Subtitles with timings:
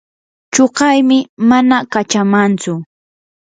[0.53, 1.17] chuqaymi
[1.49, 2.73] mana kachamantsu.